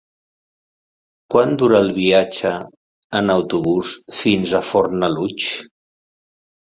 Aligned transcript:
Quant 1.33 1.51
dura 1.63 1.81
el 1.85 1.91
viatge 1.99 2.53
en 3.21 3.35
autobús 3.37 3.95
fins 4.23 4.55
a 4.61 4.67
Fornalutx? 4.71 5.53